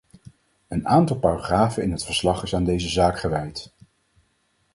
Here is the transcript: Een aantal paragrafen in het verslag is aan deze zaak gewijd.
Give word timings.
Een 0.67 0.87
aantal 0.87 1.17
paragrafen 1.19 1.83
in 1.83 1.91
het 1.91 2.05
verslag 2.05 2.43
is 2.43 2.55
aan 2.55 2.63
deze 2.63 2.89
zaak 2.89 3.19
gewijd. 3.19 3.73